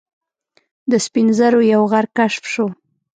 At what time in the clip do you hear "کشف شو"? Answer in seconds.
2.17-2.67